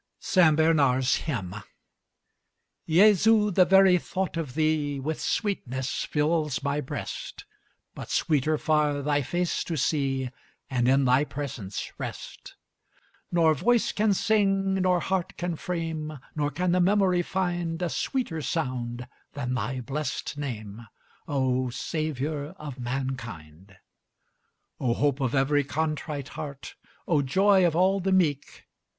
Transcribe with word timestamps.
SAINT 0.19 0.55
BERNARD'S 0.57 1.17
HYMN 1.27 1.61
Jesu! 2.89 3.51
the 3.51 3.65
very 3.65 3.99
thought 3.99 4.35
of 4.35 4.55
thee 4.55 4.99
With 4.99 5.21
sweetness 5.21 6.05
fills 6.05 6.63
my 6.63 6.81
breast, 6.81 7.45
But 7.93 8.09
sweeter 8.09 8.57
far 8.57 9.03
thy 9.03 9.21
face 9.21 9.63
to 9.65 9.77
see 9.77 10.31
And 10.71 10.87
in 10.87 11.05
thy 11.05 11.23
presence 11.23 11.91
rest. 11.99 12.55
Nor 13.31 13.53
voice 13.53 13.91
can 13.91 14.15
sing 14.15 14.73
nor 14.73 15.01
heart 15.01 15.37
can 15.37 15.55
frame, 15.55 16.17
Nor 16.35 16.49
can 16.49 16.71
the 16.71 16.81
memory 16.81 17.21
find, 17.21 17.79
A 17.83 17.89
sweeter 17.91 18.41
sound 18.41 19.07
than 19.33 19.53
thy 19.53 19.81
blest 19.81 20.35
name, 20.35 20.81
O 21.27 21.69
Savior 21.69 22.55
of 22.57 22.79
mankind! 22.79 23.77
O 24.79 24.95
hope 24.95 25.19
of 25.19 25.35
every 25.35 25.63
contrite 25.63 26.29
heart! 26.29 26.73
O 27.07 27.21
joy 27.21 27.63
of 27.67 27.75
all 27.75 27.99
the 27.99 28.11
meek! 28.11 28.65